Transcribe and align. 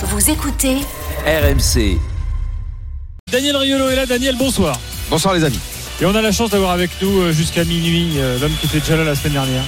Vous 0.00 0.30
écoutez 0.30 0.76
RMC. 1.26 1.98
Daniel 3.32 3.56
Riolo 3.56 3.88
est 3.88 3.96
là. 3.96 4.06
Daniel, 4.06 4.36
bonsoir. 4.36 4.78
Bonsoir 5.10 5.34
les 5.34 5.42
amis. 5.42 5.58
Et 6.00 6.06
on 6.06 6.14
a 6.14 6.22
la 6.22 6.30
chance 6.30 6.50
d'avoir 6.50 6.70
avec 6.70 6.90
nous 7.02 7.18
euh, 7.18 7.32
jusqu'à 7.32 7.64
minuit 7.64 8.12
euh, 8.18 8.38
l'homme 8.38 8.52
qui 8.60 8.66
était 8.66 8.78
déjà 8.78 8.96
là 8.96 9.02
la 9.02 9.16
semaine 9.16 9.32
dernière. 9.32 9.64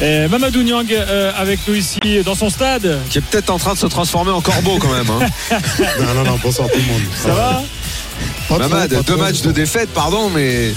Et 0.00 0.26
Mamadou 0.26 0.64
Niang 0.64 0.90
euh, 0.90 1.30
avec 1.36 1.60
nous 1.68 1.74
ici 1.74 2.00
dans 2.24 2.34
son 2.34 2.50
stade. 2.50 2.98
Qui 3.08 3.18
est 3.18 3.20
peut-être 3.20 3.50
en 3.50 3.58
train 3.58 3.74
de 3.74 3.78
se 3.78 3.86
transformer 3.86 4.32
en 4.32 4.40
corbeau 4.40 4.78
quand 4.80 4.90
même. 4.90 5.08
Hein. 5.08 5.60
Non, 6.00 6.14
non, 6.14 6.24
non, 6.24 6.38
bonsoir 6.42 6.68
tout 6.68 6.80
le 6.80 6.92
monde. 6.92 7.02
Ça 7.14 7.32
va 7.32 7.62
trop, 8.48 8.58
Mamad, 8.58 9.04
deux 9.06 9.16
matchs 9.16 9.42
de 9.42 9.52
défaite, 9.52 9.90
pardon, 9.90 10.28
mais 10.28 10.74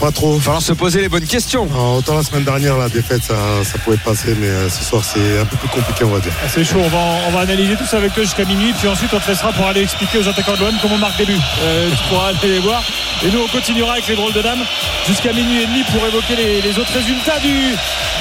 Pas 0.00 0.10
trop. 0.12 0.32
il 0.32 0.38
va 0.38 0.42
falloir 0.44 0.62
se 0.62 0.72
poser 0.72 1.02
les 1.02 1.08
bonnes 1.10 1.26
questions. 1.26 1.68
Alors, 1.70 1.96
autant 1.96 2.16
la 2.16 2.22
semaine 2.22 2.44
dernière, 2.44 2.78
la 2.78 2.88
défaite, 2.88 3.22
ça, 3.22 3.34
ça 3.64 3.78
pouvait 3.84 3.98
passer, 3.98 4.34
mais 4.40 4.46
euh, 4.46 4.70
ce 4.70 4.82
soir, 4.82 5.02
c'est 5.04 5.38
un 5.38 5.44
peu 5.44 5.56
plus 5.56 5.68
compliqué, 5.68 6.04
on 6.04 6.08
va 6.10 6.20
dire. 6.20 6.32
Ah, 6.42 6.48
C'est 6.48 6.64
chaud, 6.64 6.80
on 6.82 6.88
va, 6.88 6.98
on 7.28 7.30
va 7.32 7.40
analyser 7.40 7.76
tout 7.76 7.84
ça 7.84 7.98
avec 7.98 8.14
toi 8.14 8.22
jusqu'à 8.22 8.44
minuit, 8.46 8.72
puis 8.78 8.88
ensuite 8.88 9.10
on 9.12 9.20
te 9.20 9.28
laissera 9.28 9.52
pour 9.52 9.66
aller 9.66 9.82
expliquer 9.82 10.16
aux 10.18 10.26
attaquants 10.26 10.54
de 10.54 10.60
l'OM 10.60 10.74
comment 10.80 10.94
on 10.94 10.98
marque 10.98 11.18
des 11.18 11.26
buts. 11.26 11.36
Euh, 11.62 11.90
tu 11.90 12.08
pourras 12.08 12.28
aller 12.42 12.52
les 12.54 12.58
voir. 12.60 12.82
Et 13.22 13.30
nous 13.30 13.40
on 13.44 13.48
continuera 13.48 13.92
avec 13.92 14.08
les 14.08 14.16
drôles 14.16 14.32
de 14.32 14.40
dames 14.40 14.62
jusqu'à 15.06 15.34
minuit 15.34 15.60
et 15.62 15.66
demi 15.66 15.82
pour 15.92 16.06
évoquer 16.06 16.36
les, 16.36 16.62
les 16.62 16.78
autres 16.78 16.94
résultats 16.94 17.38
du, 17.40 17.74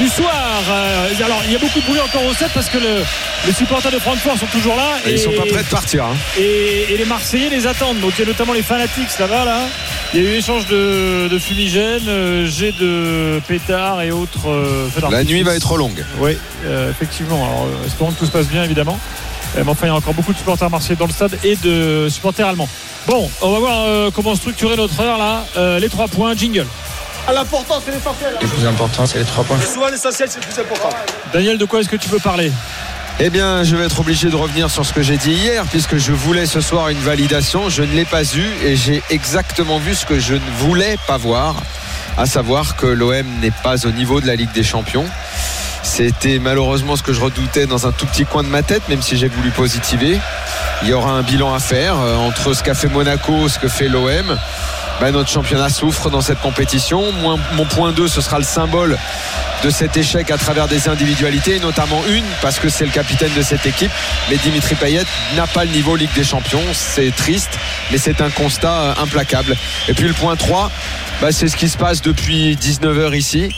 du 0.04 0.10
soir. 0.10 0.34
Euh, 0.70 1.08
alors 1.24 1.42
il 1.46 1.54
y 1.54 1.56
a 1.56 1.60
beaucoup 1.60 1.80
de 1.80 1.86
bruit 1.86 2.02
encore 2.02 2.26
au 2.26 2.34
7 2.34 2.50
parce 2.54 2.68
que 2.68 2.78
le- 2.80 3.06
les 3.48 3.54
supporters 3.54 3.92
de 3.92 4.00
Francfort 4.00 4.38
sont 4.38 4.48
toujours 4.48 4.76
là. 4.76 4.98
Et 5.06 5.12
ils 5.14 5.20
sont 5.20 5.32
pas 5.32 5.46
prêts 5.50 5.64
de 5.64 5.70
partir. 5.70 6.04
hein. 6.04 6.18
et, 6.38 6.88
et 6.94 6.98
les 6.98 7.06
Marseillais 7.06 7.50
les 7.50 7.66
attendent. 7.66 8.02
Donc 8.02 8.12
il 8.18 8.20
y 8.20 8.24
a 8.24 8.28
notamment 8.28 8.52
les 8.52 8.64
fanatiques 8.64 9.18
là-bas. 9.18 9.46
Là. 9.46 9.60
Il 10.14 10.24
y 10.24 10.26
a 10.26 10.30
eu 10.30 10.34
échange 10.34 10.66
de, 10.66 11.28
de 11.28 11.38
fumigènes, 11.40 12.08
euh, 12.08 12.48
jet 12.48 12.72
de 12.72 13.40
pétards 13.48 14.02
et 14.02 14.12
autres. 14.12 14.48
euh, 14.50 14.88
La 15.12 15.24
nuit 15.24 15.44
va 15.44 15.56
être 15.56 15.78
longue. 15.78 16.04
Oui, 16.20 16.36
euh, 16.66 16.90
effectivement. 16.90 17.36
Alors, 17.46 17.68
espérons 17.86 18.12
que 18.12 18.18
tout 18.20 18.26
se 18.26 18.32
passe 18.32 18.48
bien, 18.48 18.64
évidemment. 18.64 19.00
Mais 19.56 19.62
enfin, 19.68 19.86
il 19.88 19.90
y 19.90 19.92
a 19.92 19.96
encore 19.96 20.14
beaucoup 20.14 20.34
de 20.34 20.38
supporters 20.38 20.70
marseillais 20.70 20.96
dans 20.96 21.06
le 21.08 21.12
stade 21.12 21.38
et 21.44 21.56
de 21.58 22.08
supporters 22.10 22.48
allemands. 22.48 22.70
Bon, 23.08 23.30
on 23.42 23.52
va 23.52 23.60
voir 23.60 23.84
euh, 23.88 24.10
comment 24.14 24.36
structurer 24.36 24.76
notre 24.76 25.00
heure 25.00 25.18
là. 25.18 25.44
Euh, 25.58 25.80
les 25.80 25.90
trois 25.90 26.08
points, 26.08 26.36
jingle. 26.36 26.66
L'important, 27.32 27.80
c'est 27.84 27.92
l'essentiel. 27.92 28.34
Le 28.42 28.48
plus 28.48 28.66
important, 28.66 29.06
c'est 29.06 29.20
les 29.20 29.26
trois 29.26 29.44
points. 29.44 29.60
Souvent, 29.62 29.90
l'essentiel, 29.90 30.28
c'est 30.32 30.40
le 30.40 30.46
plus 30.52 30.60
important. 30.60 30.90
Daniel, 31.32 31.60
de 31.60 31.66
quoi 31.66 31.80
est-ce 31.82 31.90
que 31.90 31.96
tu 31.96 32.10
veux 32.10 32.18
parler? 32.20 32.52
Eh 33.22 33.30
bien, 33.30 33.64
je 33.64 33.76
vais 33.76 33.84
être 33.84 34.00
obligé 34.00 34.30
de 34.30 34.36
revenir 34.38 34.72
sur 34.72 34.86
ce 34.86 34.94
que 34.94 35.02
j'ai 35.02 35.18
dit 35.18 35.34
hier, 35.34 35.66
puisque 35.66 35.98
je 35.98 36.14
voulais 36.14 36.46
ce 36.46 36.62
soir 36.62 36.88
une 36.88 37.00
validation. 37.00 37.68
Je 37.68 37.84
ne 37.84 37.94
l'ai 37.94 38.06
pas 38.06 38.24
eu 38.24 38.46
et 38.64 38.78
j'ai 38.78 39.04
exactement 39.10 39.78
vu 39.78 39.94
ce 39.94 40.06
que 40.06 40.20
je 40.20 40.36
ne 40.36 40.50
voulais 40.60 40.96
pas 41.06 41.18
voir, 41.18 41.56
à 42.18 42.26
savoir 42.26 42.78
que 42.78 42.86
l'OM 42.86 43.26
n'est 43.42 43.52
pas 43.52 43.86
au 43.86 43.92
niveau 43.92 44.22
de 44.22 44.28
la 44.28 44.36
Ligue 44.36 44.54
des 44.54 44.64
Champions. 44.64 45.06
C'était 45.84 46.40
malheureusement 46.40 46.96
ce 46.96 47.04
que 47.04 47.12
je 47.12 47.20
redoutais 47.20 47.66
dans 47.66 47.88
un 47.88 47.92
tout 47.92 48.06
petit 48.06 48.24
coin 48.24 48.44
de 48.44 48.48
ma 48.48 48.64
tête, 48.64 48.88
même 48.88 49.02
si 49.02 49.18
j'ai 49.18 49.28
voulu 49.28 49.50
positiver. 49.50 50.18
Il 50.84 50.88
y 50.88 50.94
aura 50.94 51.12
un 51.12 51.22
bilan 51.22 51.54
à 51.54 51.60
faire 51.60 51.96
euh, 52.00 52.16
entre 52.16 52.54
ce 52.54 52.64
qu'a 52.64 52.74
fait 52.74 52.88
Monaco, 52.88 53.50
ce 53.50 53.60
que 53.60 53.68
fait 53.68 53.90
l'OM. 53.90 54.38
Ben, 55.00 55.12
notre 55.12 55.30
championnat 55.30 55.70
souffre 55.70 56.10
dans 56.10 56.20
cette 56.20 56.42
compétition. 56.42 57.02
Mon 57.14 57.66
point 57.66 57.94
2, 57.94 58.10
ce 58.10 58.20
sera 58.20 58.38
le 58.38 58.44
symbole 58.44 58.98
de 59.64 59.70
cet 59.70 59.98
échec 59.98 60.32
à 60.32 60.38
travers 60.38 60.68
des 60.68 60.88
individualités, 60.88 61.60
notamment 61.60 62.02
une, 62.10 62.24
parce 62.42 62.60
que 62.60 62.70
c'est 62.70 62.86
le 62.86 62.92
capitaine 62.92 63.32
de 63.36 63.42
cette 63.42 63.66
équipe. 63.66 63.92
Mais 64.30 64.38
Dimitri 64.38 64.76
Payet 64.76 65.04
n'a 65.36 65.48
pas 65.48 65.66
le 65.66 65.72
niveau 65.72 65.96
Ligue 65.96 66.14
des 66.16 66.24
Champions. 66.24 66.64
C'est 66.74 67.16
triste, 67.16 67.58
mais 67.92 67.98
c'est 67.98 68.22
un 68.22 68.30
constat 68.30 68.72
euh, 68.72 68.94
implacable. 69.02 69.56
Et 69.88 69.94
puis 69.94 70.08
le 70.08 70.14
point 70.14 70.36
3, 70.36 70.72
bah, 71.22 71.32
c'est 71.32 71.50
ce 71.50 71.58
qui 71.58 71.68
se 71.68 71.78
passe 71.78 72.02
depuis 72.02 72.56
19h 72.56 73.16
ici, 73.18 73.50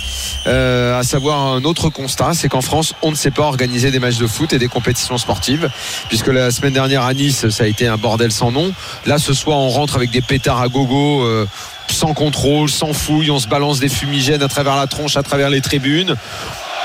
euh, 0.47 0.99
à 0.99 1.03
savoir 1.03 1.39
un 1.39 1.63
autre 1.63 1.89
constat, 1.89 2.31
c'est 2.33 2.49
qu'en 2.49 2.61
France, 2.61 2.95
on 3.03 3.11
ne 3.11 3.15
sait 3.15 3.29
pas 3.29 3.43
organiser 3.43 3.91
des 3.91 3.99
matchs 3.99 4.17
de 4.17 4.25
foot 4.25 4.53
et 4.53 4.57
des 4.57 4.67
compétitions 4.67 5.19
sportives, 5.19 5.69
puisque 6.07 6.27
la 6.27 6.49
semaine 6.49 6.73
dernière 6.73 7.03
à 7.03 7.13
Nice, 7.13 7.49
ça 7.49 7.63
a 7.63 7.67
été 7.67 7.87
un 7.87 7.97
bordel 7.97 8.31
sans 8.31 8.51
nom. 8.51 8.73
Là, 9.05 9.19
ce 9.19 9.33
soir, 9.33 9.57
on 9.59 9.69
rentre 9.69 9.95
avec 9.95 10.09
des 10.09 10.21
pétards 10.21 10.61
à 10.61 10.67
gogo. 10.67 11.23
Euh, 11.31 11.45
sans 11.89 12.13
contrôle, 12.13 12.69
sans 12.69 12.93
fouille, 12.93 13.31
on 13.31 13.39
se 13.39 13.47
balance 13.47 13.79
des 13.79 13.89
fumigènes 13.89 14.41
à 14.41 14.47
travers 14.47 14.75
la 14.75 14.87
tronche, 14.87 15.17
à 15.17 15.23
travers 15.23 15.49
les 15.49 15.61
tribunes. 15.61 16.15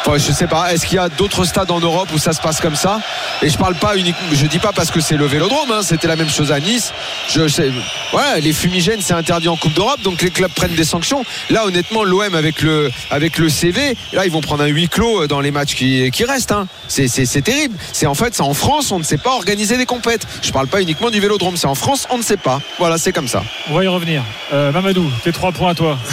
Enfin, 0.08 0.18
je 0.18 0.30
sais 0.30 0.46
pas. 0.46 0.72
Est-ce 0.72 0.86
qu'il 0.86 0.96
y 0.96 1.00
a 1.00 1.08
d'autres 1.08 1.44
stades 1.44 1.70
en 1.72 1.80
Europe 1.80 2.08
où 2.14 2.18
ça 2.18 2.32
se 2.32 2.40
passe 2.40 2.60
comme 2.60 2.76
ça? 2.76 3.00
Et 3.42 3.48
je 3.50 3.58
parle 3.58 3.74
pas 3.74 3.96
uniquement. 3.96 4.28
Je 4.32 4.46
dis 4.46 4.60
pas 4.60 4.72
parce 4.72 4.92
que 4.92 5.00
c'est 5.00 5.16
le 5.16 5.26
Vélodrome. 5.26 5.72
hein, 5.72 5.80
C'était 5.82 6.06
la 6.06 6.14
même 6.14 6.28
chose 6.30 6.52
à 6.52 6.60
Nice. 6.60 6.92
Je 7.28 7.48
sais. 7.48 7.72
Voilà, 8.12 8.38
les 8.38 8.52
fumigènes 8.52 9.00
c'est 9.02 9.14
interdit 9.14 9.48
en 9.48 9.56
Coupe 9.56 9.72
d'Europe, 9.74 10.00
donc 10.02 10.22
les 10.22 10.30
clubs 10.30 10.52
prennent 10.52 10.74
des 10.76 10.84
sanctions. 10.84 11.24
Là, 11.50 11.66
honnêtement, 11.66 12.04
l'OM 12.04 12.34
avec 12.36 12.62
le 12.62 12.90
avec 13.10 13.36
le 13.38 13.48
CV, 13.48 13.96
là 14.12 14.24
ils 14.26 14.30
vont 14.30 14.40
prendre 14.40 14.62
un 14.62 14.68
huis 14.68 14.88
clos 14.88 15.22
euh, 15.22 15.26
dans 15.26 15.40
les 15.40 15.50
matchs 15.50 15.74
qui, 15.74 16.08
qui 16.12 16.24
restent. 16.24 16.52
hein. 16.52 16.68
C'est 16.86 17.08
c'est- 17.08 17.26
c'est 17.26 17.42
terrible. 17.42 17.74
C'est 17.92 18.06
en 18.06 18.14
fait, 18.14 18.32
c'est 18.34 18.42
en 18.42 18.54
France, 18.54 18.92
on 18.92 18.98
ne 19.00 19.04
sait 19.04 19.18
pas 19.18 19.30
organiser 19.34 19.76
des 19.76 19.86
compètes. 19.86 20.24
Je 20.40 20.52
parle 20.52 20.68
pas 20.68 20.80
uniquement 20.80 21.10
du 21.10 21.18
Vélodrome. 21.18 21.56
C'est 21.56 21.66
en 21.66 21.74
France, 21.74 22.06
on 22.10 22.18
ne 22.18 22.22
sait 22.22 22.36
pas. 22.36 22.60
Voilà, 22.78 22.96
c'est 22.98 23.12
comme 23.12 23.26
ça. 23.28 23.42
On 23.70 23.74
va 23.74 23.82
y 23.82 23.88
revenir. 23.88 24.22
Euh, 24.52 24.70
Mamadou, 24.70 25.10
tes 25.24 25.32
trois 25.32 25.50
points 25.50 25.72
à 25.72 25.74
toi. 25.74 25.98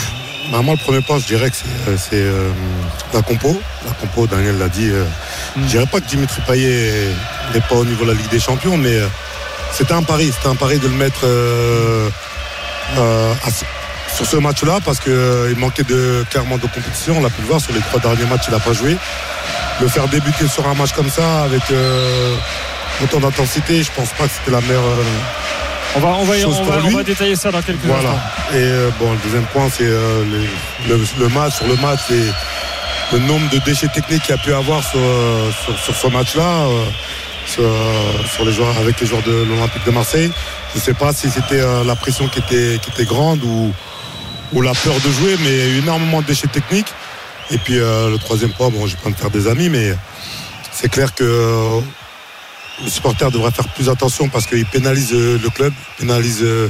Bah, 0.51 0.61
moi, 0.61 0.75
le 0.77 0.83
premier 0.83 1.01
point, 1.01 1.17
je 1.19 1.25
dirais 1.25 1.49
que 1.49 1.55
c'est 1.55 2.15
euh, 2.15 2.49
euh, 2.49 2.51
la 3.13 3.21
compo. 3.21 3.59
La 3.85 3.91
compo, 3.93 4.27
Daniel 4.27 4.57
l'a 4.57 4.69
dit. 4.69 4.89
euh, 4.91 5.05
Je 5.57 5.61
dirais 5.63 5.85
pas 5.85 5.99
que 5.99 6.05
Dimitri 6.07 6.41
Payet 6.45 7.07
n'est 7.53 7.61
pas 7.61 7.75
au 7.75 7.85
niveau 7.85 8.03
de 8.05 8.11
la 8.11 8.17
Ligue 8.17 8.29
des 8.29 8.39
Champions, 8.39 8.77
mais 8.77 8.95
euh, 8.97 9.07
c'était 9.71 9.93
un 9.93 10.03
pari. 10.03 10.31
C'était 10.35 10.49
un 10.49 10.55
pari 10.55 10.79
de 10.79 10.87
le 10.87 10.93
mettre 10.93 11.25
à- 12.97 13.49
sur 14.13 14.27
ce 14.27 14.37
match-là 14.37 14.77
parce 14.85 14.99
qu'il 14.99 15.55
manquait 15.57 15.83
de, 15.83 16.23
clairement 16.29 16.57
de 16.57 16.61
compétition. 16.67 17.15
On 17.17 17.21
l'a 17.21 17.29
pu 17.31 17.41
le 17.41 17.47
voir 17.47 17.59
sur 17.59 17.73
les 17.73 17.79
trois 17.81 17.99
derniers 17.99 18.25
matchs, 18.29 18.43
il 18.47 18.53
n'a 18.53 18.59
pas 18.59 18.73
joué. 18.73 18.95
Le 19.81 19.87
faire 19.87 20.07
débuter 20.07 20.47
sur 20.47 20.67
un 20.67 20.75
match 20.75 20.91
comme 20.91 21.09
ça, 21.09 21.43
avec 21.43 21.63
autant 23.03 23.19
d'intensité, 23.19 23.81
je 23.81 23.91
pense 23.91 24.09
pas 24.09 24.25
que 24.25 24.31
c'était 24.37 24.51
la 24.51 24.61
meilleure. 24.61 24.83
On 25.95 25.99
va, 25.99 26.07
on 26.19 26.23
va, 26.23 26.39
Chose 26.39 26.57
on 26.59 26.63
pour 26.63 26.73
va, 26.73 26.79
on 26.83 26.87
lui. 26.87 26.95
va 26.95 27.03
détailler 27.03 27.35
ça 27.35 27.51
dans 27.51 27.61
quelques 27.61 27.85
Voilà. 27.85 28.09
instants. 28.09 28.21
Et 28.53 28.57
euh, 28.57 28.89
bon, 28.99 29.11
le 29.11 29.17
deuxième 29.19 29.45
point, 29.45 29.67
c'est 29.69 29.83
euh, 29.85 30.23
le, 30.87 31.27
match. 31.29 31.53
Sur 31.55 31.67
le 31.67 31.75
match, 31.75 31.99
et 32.11 32.31
le 33.13 33.19
nombre 33.19 33.47
de 33.49 33.59
déchets 33.59 33.87
techniques 33.89 34.23
qu'il 34.23 34.35
y 34.35 34.39
a 34.39 34.41
pu 34.41 34.53
avoir 34.53 34.83
sur, 34.83 34.99
euh, 34.99 35.51
sur, 35.63 35.77
sur 35.77 35.95
ce 35.95 36.07
match-là, 36.07 36.65
sur, 37.45 37.63
sur 38.33 38.45
les 38.45 38.51
joueurs, 38.53 38.75
avec 38.79 38.99
les 38.99 39.05
joueurs 39.07 39.21
de 39.21 39.31
l'Olympique 39.43 39.85
de 39.85 39.91
Marseille. 39.91 40.31
Je 40.73 40.79
ne 40.79 40.83
sais 40.83 40.93
pas 40.95 41.13
si 41.13 41.29
c'était 41.29 41.61
la 41.85 41.95
pression 41.95 42.27
qui 42.27 42.39
était, 42.39 42.79
qui 42.81 42.89
était 42.89 43.05
grande 43.05 43.43
ou, 43.43 43.71
ou 44.53 44.61
la 44.61 44.73
peur 44.73 44.95
de 44.95 45.11
jouer, 45.11 45.35
mais 45.43 45.49
il 45.51 45.57
y 45.57 45.61
a 45.61 45.65
eu 45.67 45.77
énormément 45.79 46.21
de 46.21 46.25
déchets 46.27 46.47
techniques. 46.47 46.91
Et 47.51 47.57
puis 47.59 47.77
euh, 47.77 48.09
le 48.09 48.17
troisième 48.17 48.51
point, 48.51 48.69
bon, 48.69 48.87
je 48.87 48.95
vais 48.95 49.01
pas 49.03 49.09
me 49.09 49.15
faire 49.15 49.29
des 49.29 49.47
amis, 49.47 49.69
mais 49.69 49.93
c'est 50.71 50.89
clair 50.89 51.13
que 51.13 51.81
le 52.81 52.89
supporter 52.89 53.29
devrait 53.31 53.51
faire 53.51 53.67
plus 53.69 53.89
attention 53.89 54.29
parce 54.29 54.45
qu'il 54.45 54.65
pénalise 54.65 55.13
euh, 55.13 55.39
le 55.41 55.49
club, 55.49 55.73
pénalise 55.97 56.39
euh, 56.41 56.69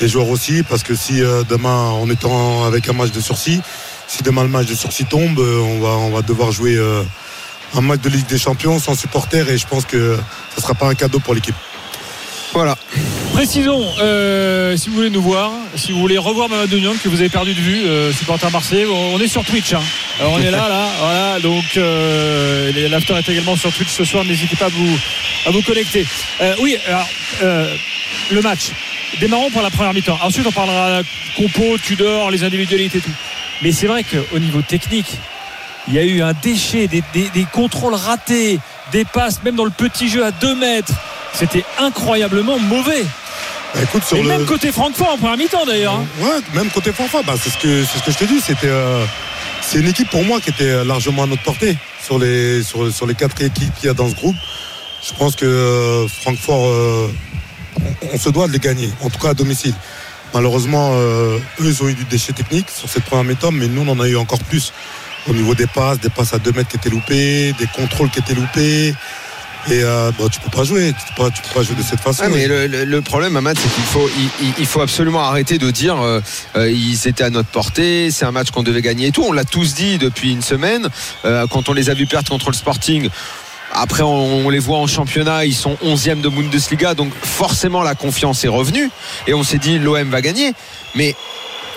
les 0.00 0.08
joueurs 0.08 0.28
aussi, 0.28 0.62
parce 0.62 0.82
que 0.82 0.94
si 0.94 1.22
euh, 1.22 1.42
demain, 1.48 1.90
en 1.90 2.08
étant 2.10 2.64
avec 2.64 2.88
un 2.88 2.92
match 2.92 3.12
de 3.12 3.20
sursis, 3.20 3.60
si 4.08 4.22
demain 4.22 4.42
le 4.42 4.48
match 4.48 4.66
de 4.66 4.74
sursis 4.74 5.04
tombe, 5.04 5.38
on 5.38 5.80
va, 5.80 5.88
on 5.88 6.10
va 6.10 6.22
devoir 6.22 6.52
jouer 6.52 6.78
un 7.74 7.80
match 7.80 8.00
de 8.00 8.08
Ligue 8.08 8.26
des 8.26 8.38
Champions 8.38 8.78
sans 8.78 8.94
supporter 8.94 9.48
et 9.48 9.58
je 9.58 9.66
pense 9.66 9.84
que 9.84 10.16
ce 10.54 10.60
ne 10.60 10.62
sera 10.62 10.74
pas 10.74 10.86
un 10.86 10.94
cadeau 10.94 11.18
pour 11.18 11.34
l'équipe. 11.34 11.56
Voilà. 12.52 12.76
Précisons, 13.40 13.84
euh, 14.00 14.78
si 14.78 14.88
vous 14.88 14.94
voulez 14.96 15.10
nous 15.10 15.20
voir, 15.20 15.52
si 15.74 15.92
vous 15.92 16.00
voulez 16.00 16.16
revoir 16.16 16.48
Mamadou 16.48 16.78
Niang 16.78 16.96
que 16.96 17.10
vous 17.10 17.20
avez 17.20 17.28
perdu 17.28 17.52
de 17.52 17.60
vue, 17.60 17.84
euh, 17.84 18.10
supporter 18.10 18.50
marseillais, 18.50 18.86
on 18.86 19.20
est 19.20 19.28
sur 19.28 19.44
Twitch. 19.44 19.74
hein. 19.74 19.82
Alors 20.18 20.32
on 20.32 20.38
est 20.40 20.50
là, 20.50 20.66
là, 20.70 20.86
voilà. 20.98 21.40
Donc 21.40 21.64
euh, 21.76 22.88
l'after 22.88 23.12
est 23.12 23.28
également 23.28 23.54
sur 23.54 23.70
Twitch 23.74 23.90
ce 23.90 24.04
soir. 24.06 24.24
N'hésitez 24.24 24.56
pas 24.56 24.64
à 24.64 25.50
vous, 25.50 25.62
connecter. 25.62 26.06
Euh, 26.40 26.54
oui, 26.60 26.78
alors 26.88 27.06
le 27.42 28.40
match. 28.40 28.70
Démarrons 29.20 29.50
par 29.50 29.62
la 29.62 29.70
première 29.70 29.92
mi-temps. 29.92 30.18
Ensuite, 30.22 30.46
on 30.46 30.52
parlera 30.52 31.02
compo, 31.36 31.76
Tudor, 31.76 32.30
les 32.30 32.42
individualités, 32.42 32.98
et 32.98 33.00
tout. 33.02 33.10
Mais 33.60 33.70
c'est 33.70 33.86
vrai 33.86 34.02
qu'au 34.02 34.38
niveau 34.38 34.62
technique, 34.62 35.12
il 35.88 35.94
y 35.94 35.98
a 35.98 36.02
eu 36.04 36.22
un 36.22 36.32
déchet, 36.32 36.88
des- 36.88 37.02
des 37.12 37.44
contrôles 37.52 37.94
ratés, 37.94 38.58
des 38.92 39.04
passes, 39.04 39.42
même 39.44 39.56
dans 39.56 39.64
le 39.66 39.70
petit 39.70 40.08
jeu 40.08 40.24
à 40.24 40.30
2 40.30 40.54
mètres. 40.54 40.94
C'était 41.34 41.64
incroyablement 41.78 42.58
mauvais. 42.58 43.04
Bah, 43.74 43.80
écoute, 43.82 44.04
sur 44.04 44.16
Et 44.16 44.22
le... 44.22 44.28
même 44.28 44.46
côté 44.46 44.72
Francfort 44.72 45.10
en 45.12 45.18
première 45.18 45.36
mi-temps 45.36 45.66
d'ailleurs. 45.66 45.94
hein. 45.94 46.06
Ouais, 46.20 46.40
même 46.54 46.70
côté 46.70 46.92
Fanfa, 46.92 47.22
bah, 47.22 47.34
c'est 47.42 47.50
ce 47.50 47.58
que 47.58 47.84
c'est 47.84 47.98
ce 47.98 48.04
que 48.04 48.10
je 48.12 48.18
t'ai 48.18 48.26
dit. 48.26 48.40
C'était 48.40 48.68
euh, 48.68 49.04
c'est 49.60 49.78
une 49.80 49.88
équipe 49.88 50.08
pour 50.10 50.24
moi 50.24 50.40
qui 50.40 50.50
était 50.50 50.84
largement 50.84 51.24
à 51.24 51.26
notre 51.26 51.42
portée 51.42 51.76
sur 52.02 52.18
les 52.18 52.62
sur, 52.62 52.92
sur 52.92 53.06
les 53.06 53.14
quatre 53.14 53.40
équipes 53.42 53.74
qu'il 53.74 53.86
y 53.86 53.90
a 53.90 53.94
dans 53.94 54.08
ce 54.08 54.14
groupe. 54.14 54.36
Je 55.06 55.12
pense 55.14 55.36
que 55.36 55.44
euh, 55.44 56.08
Francfort, 56.08 56.66
euh, 56.66 57.08
on, 58.02 58.14
on 58.14 58.18
se 58.18 58.30
doit 58.30 58.46
de 58.48 58.52
les 58.52 58.58
gagner, 58.58 58.90
en 59.02 59.10
tout 59.10 59.18
cas 59.18 59.30
à 59.30 59.34
domicile. 59.34 59.74
Malheureusement, 60.34 60.90
euh, 60.94 61.38
eux, 61.60 61.66
ils 61.66 61.82
ont 61.82 61.88
eu 61.88 61.94
du 61.94 62.04
déchet 62.04 62.32
technique 62.32 62.66
sur 62.70 62.88
cette 62.88 63.04
première 63.04 63.24
mi-temps, 63.24 63.52
mais 63.52 63.68
nous, 63.68 63.82
on 63.82 63.88
en 63.88 64.00
a 64.00 64.08
eu 64.08 64.16
encore 64.16 64.40
plus 64.42 64.72
au 65.28 65.32
niveau 65.32 65.54
des 65.54 65.66
passes, 65.66 66.00
des 66.00 66.08
passes 66.10 66.34
à 66.34 66.38
2 66.38 66.52
mètres 66.52 66.68
qui 66.70 66.76
étaient 66.76 66.90
loupées, 66.90 67.52
des 67.58 67.66
contrôles 67.74 68.10
qui 68.10 68.18
étaient 68.18 68.34
loupés. 68.34 68.94
Et 69.68 69.82
euh, 69.82 70.12
bah, 70.18 70.26
tu 70.30 70.38
peux 70.40 70.50
pas 70.50 70.62
jouer, 70.62 70.92
tu 70.92 71.12
peux 71.12 71.24
pas, 71.24 71.30
peux 71.30 71.54
pas 71.54 71.62
jouer 71.62 71.74
de 71.74 71.82
cette 71.82 72.00
façon. 72.00 72.24
Le, 72.28 73.00
problème, 73.00 73.32
Mamad, 73.32 73.58
c'est 73.58 73.68
qu'il 74.54 74.66
faut, 74.66 74.80
absolument 74.80 75.22
arrêter 75.22 75.58
de 75.58 75.70
dire 75.70 76.00
euh, 76.00 76.20
euh, 76.56 76.70
ils 76.70 77.08
étaient 77.08 77.24
à 77.24 77.30
notre 77.30 77.48
portée, 77.48 78.10
c'est 78.10 78.24
un 78.24 78.30
match 78.30 78.50
qu'on 78.50 78.62
devait 78.62 78.82
gagner 78.82 79.08
et 79.08 79.12
tout. 79.12 79.24
On 79.26 79.32
l'a 79.32 79.44
tous 79.44 79.74
dit 79.74 79.98
depuis 79.98 80.30
une 80.30 80.42
semaine. 80.42 80.88
Euh, 81.24 81.46
quand 81.50 81.68
on 81.68 81.72
les 81.72 81.90
a 81.90 81.94
vus 81.94 82.06
perdre 82.06 82.28
contre 82.28 82.50
le 82.50 82.56
Sporting, 82.56 83.08
après, 83.72 84.02
on, 84.02 84.46
on 84.46 84.50
les 84.50 84.60
voit 84.60 84.78
en 84.78 84.86
championnat, 84.86 85.44
ils 85.44 85.54
sont 85.54 85.76
11e 85.84 86.20
de 86.20 86.28
Bundesliga, 86.28 86.94
donc 86.94 87.12
forcément 87.22 87.82
la 87.82 87.96
confiance 87.96 88.44
est 88.44 88.48
revenue. 88.48 88.88
Et 89.26 89.34
on 89.34 89.42
s'est 89.42 89.58
dit, 89.58 89.78
l'OM 89.80 90.08
va 90.08 90.22
gagner. 90.22 90.52
Mais 90.94 91.16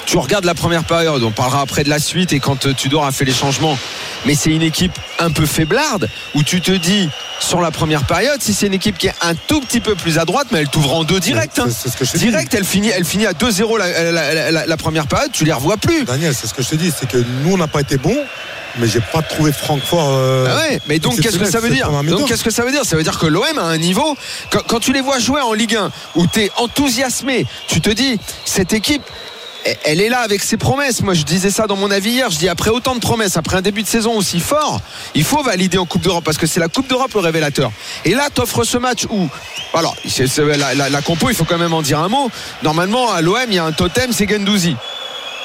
tu 0.09 0.17
regardes 0.17 0.45
la 0.45 0.55
première 0.55 0.85
période, 0.85 1.21
on 1.21 1.29
parlera 1.29 1.61
après 1.61 1.83
de 1.83 1.89
la 1.89 1.99
suite 1.99 2.33
et 2.33 2.39
quand 2.39 2.65
euh, 2.65 2.73
Tudor 2.73 3.05
a 3.05 3.11
fait 3.11 3.25
les 3.25 3.31
changements. 3.31 3.77
Mais 4.25 4.33
c'est 4.33 4.49
une 4.49 4.63
équipe 4.63 4.97
un 5.19 5.29
peu 5.29 5.45
faiblarde 5.45 6.09
où 6.33 6.41
tu 6.41 6.61
te 6.61 6.71
dis 6.71 7.09
sur 7.39 7.61
la 7.61 7.71
première 7.71 8.03
période, 8.05 8.41
si 8.41 8.53
c'est 8.53 8.67
une 8.67 8.73
équipe 8.73 8.97
qui 8.97 9.07
est 9.07 9.13
un 9.21 9.33
tout 9.35 9.61
petit 9.61 9.79
peu 9.79 9.95
plus 9.95 10.19
à 10.19 10.25
droite, 10.25 10.47
mais 10.51 10.59
elle 10.59 10.67
t'ouvre 10.69 10.93
en 10.93 11.03
deux 11.03 11.19
direct. 11.19 11.59
Hein. 11.59 11.67
c'est 11.75 11.89
ce 11.89 11.97
que 11.97 12.05
je 12.05 12.11
te 12.11 12.17
dis. 12.17 12.25
Direct, 12.27 12.53
elle 12.53 12.65
finit, 12.65 12.89
elle 12.89 13.05
finit 13.05 13.25
à 13.25 13.33
2-0 13.33 13.77
la, 13.77 14.11
la- 14.11 14.51
la- 14.51 14.65
la 14.65 14.77
première 14.77 15.07
période, 15.07 15.31
tu 15.31 15.45
les 15.45 15.53
revois 15.53 15.77
plus. 15.77 16.03
Daniel, 16.05 16.33
c'est 16.35 16.47
ce 16.47 16.53
que 16.53 16.61
je 16.63 16.69
te 16.69 16.75
dis, 16.75 16.91
c'est 16.97 17.07
que 17.09 17.17
nous, 17.43 17.53
on 17.53 17.57
n'a 17.57 17.67
pas 17.67 17.81
été 17.81 17.97
bons, 17.97 18.17
mais 18.77 18.87
j'ai 18.87 19.01
pas 19.01 19.21
trouvé 19.21 19.51
Francfort. 19.51 20.09
euh, 20.11 20.47
Ah 20.49 20.57
ouais, 20.69 20.81
mais 20.87 20.99
donc 20.99 21.19
qu'est-ce 21.19 21.37
que 21.39 21.45
ça 21.45 21.59
veut 21.59 21.67
exceptionnel, 21.67 21.73
dire 21.73 21.85
c'est 21.85 21.85
pendant 21.87 21.97
la 21.97 22.03
mi-temps. 22.03 22.19
Donc 22.19 22.27
qu'est-ce 22.29 22.43
que 22.43 22.51
ça 22.51 22.63
veut 22.63 22.71
dire? 22.71 22.85
Ça 22.85 22.95
veut 22.95 23.03
dire 23.03 23.17
que 23.17 23.25
l'OM 23.25 23.57
a 23.57 23.63
un 23.63 23.77
niveau. 23.77 24.15
Quand, 24.51 24.61
quand 24.67 24.79
tu 24.79 24.93
les 24.93 25.01
vois 25.01 25.19
jouer 25.19 25.41
en 25.41 25.53
Ligue 25.53 25.75
1, 25.75 25.91
où 26.15 26.27
tu 26.27 26.41
es 26.41 26.51
enthousiasmé, 26.57 27.45
tu 27.67 27.81
te 27.81 27.89
dis 27.89 28.19
cette 28.45 28.73
équipe. 28.73 29.03
Elle- 29.83 30.01
est 30.01 30.09
là 30.09 30.19
avec 30.19 30.41
ses 30.41 30.57
promesses. 30.57 31.01
Moi, 31.01 31.13
je 31.13 31.23
disais 31.23 31.49
ça 31.51 31.67
dans 31.67 31.75
mon 31.75 31.91
avis 31.91 32.11
hier. 32.11 32.29
Je 32.29 32.37
dis 32.37 32.49
après 32.49 32.69
autant 32.69 32.95
de 32.95 32.99
promesses, 32.99 33.37
après 33.37 33.57
un 33.57 33.61
début 33.61 33.83
de 33.83 33.87
saison 33.87 34.15
aussi 34.15 34.39
fort, 34.39 34.81
il 35.15 35.23
faut 35.23 35.43
valider 35.43 35.77
en 35.77 35.85
Coupe 35.85 36.01
d'Europe 36.01 36.23
parce 36.23 36.37
que 36.37 36.47
c'est 36.47 36.59
la 36.59 36.67
Coupe 36.69 36.87
d'Europe 36.87 37.11
le 37.13 37.19
révélateur. 37.19 37.71
Et 38.05 38.13
là, 38.13 38.29
t'offres 38.33 38.63
ce 38.63 38.77
match 38.77 39.05
où, 39.09 39.27
alors, 39.73 39.95
la 40.89 41.01
compo, 41.01 41.29
il 41.29 41.35
faut 41.35 41.45
quand 41.45 41.57
même 41.57 41.73
en 41.73 41.81
dire 41.81 41.99
un 41.99 42.09
mot. 42.09 42.29
Normalement, 42.63 43.11
à 43.11 43.21
l'OM, 43.21 43.37
il 43.47 43.55
y 43.55 43.59
a 43.59 43.65
un 43.65 43.71
totem, 43.71 44.11
c'est 44.13 44.27
Gendouzi. 44.29 44.75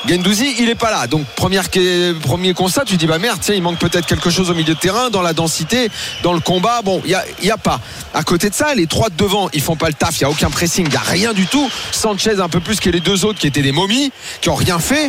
Gendouzi, 0.08 0.54
il 0.58 0.68
est 0.68 0.74
pas 0.74 0.90
là. 0.90 1.06
Donc 1.06 1.24
premier 1.36 2.54
constat, 2.54 2.84
tu 2.84 2.96
dis 2.96 3.06
bah 3.06 3.18
merde, 3.18 3.38
tiens, 3.40 3.54
il 3.54 3.62
manque 3.62 3.78
peut-être 3.78 4.06
quelque 4.06 4.30
chose 4.30 4.50
au 4.50 4.54
milieu 4.54 4.74
de 4.74 4.78
terrain, 4.78 5.10
dans 5.10 5.22
la 5.22 5.32
densité, 5.32 5.88
dans 6.22 6.32
le 6.32 6.40
combat. 6.40 6.82
Bon, 6.82 7.00
il 7.04 7.10
y 7.10 7.50
a, 7.50 7.54
a 7.54 7.56
pas. 7.58 7.80
À 8.12 8.22
côté 8.22 8.50
de 8.50 8.54
ça, 8.54 8.74
les 8.74 8.86
trois 8.86 9.08
de 9.08 9.16
devant, 9.16 9.48
ils 9.52 9.62
font 9.62 9.76
pas 9.76 9.88
le 9.88 9.94
taf. 9.94 10.18
Il 10.18 10.22
y 10.22 10.24
a 10.24 10.30
aucun 10.30 10.50
pressing, 10.50 10.86
il 10.88 10.92
y 10.92 10.96
a 10.96 11.00
rien 11.00 11.32
du 11.32 11.46
tout. 11.46 11.70
Sanchez 11.92 12.40
un 12.40 12.48
peu 12.48 12.60
plus 12.60 12.80
que 12.80 12.90
les 12.90 13.00
deux 13.00 13.24
autres 13.24 13.38
qui 13.38 13.46
étaient 13.46 13.62
des 13.62 13.72
momies, 13.72 14.12
qui 14.40 14.50
ont 14.50 14.54
rien 14.54 14.78
fait. 14.78 15.08